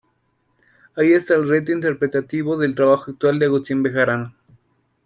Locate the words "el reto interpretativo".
1.35-2.57